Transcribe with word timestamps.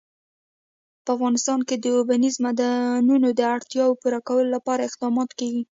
په 1.03 1.09
افغانستان 1.15 1.59
کې 1.67 1.75
د 1.83 1.85
اوبزین 1.97 2.35
معدنونه 2.43 3.29
د 3.33 3.41
اړتیاوو 3.55 3.99
پوره 4.01 4.19
کولو 4.27 4.49
لپاره 4.55 4.81
اقدامات 4.89 5.29
کېږي. 5.39 5.63